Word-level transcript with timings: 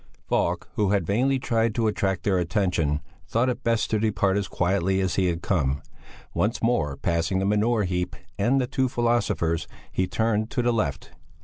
Falk, 0.27 0.67
who 0.77 0.89
had 0.89 1.05
vainly 1.05 1.37
tried 1.37 1.75
to 1.75 1.85
attract 1.85 2.23
their 2.23 2.39
attention, 2.39 3.01
thought 3.27 3.49
it 3.49 3.63
best 3.63 3.91
to 3.91 3.99
depart 3.99 4.35
as 4.35 4.47
quietly 4.47 4.99
as 4.99 5.13
he 5.13 5.27
had 5.27 5.43
come. 5.43 5.83
Once 6.33 6.59
more 6.59 6.97
passing 6.97 7.37
the 7.37 7.45
manure 7.45 7.83
heap 7.83 8.15
and 8.35 8.59
the 8.59 8.65
two 8.65 8.89
philosophers, 8.89 9.67
he 9.91 10.07
turned 10.07 10.49
to 10.49 10.63
the 10.63 10.73
left. 10.73 11.11